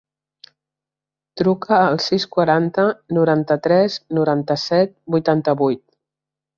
[1.41, 2.87] Truca al sis, quaranta,
[3.19, 5.85] noranta-tres, noranta-set, vuitanta-vuit.